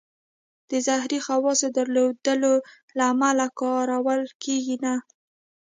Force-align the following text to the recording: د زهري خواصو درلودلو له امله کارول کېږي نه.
د 0.69 0.71
زهري 0.87 1.19
خواصو 1.25 1.67
درلودلو 1.77 2.53
له 2.97 3.03
امله 3.13 3.45
کارول 3.59 4.21
کېږي 4.43 4.77
نه. 4.85 4.93